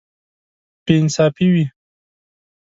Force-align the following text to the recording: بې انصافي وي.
بې 0.83 0.93
انصافي 1.01 1.47
وي. 1.53 1.65